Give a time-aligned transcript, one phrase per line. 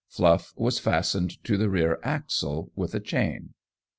[0.07, 3.53] Fluff was fastened to the rear axle with a chain.